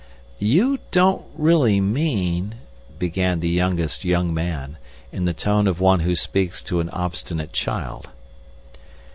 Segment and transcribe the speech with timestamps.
[0.39, 2.55] "You don't really mean—"
[2.97, 4.77] began the youngest young man,
[5.11, 8.09] in the tone of one who speaks to an obstinate child.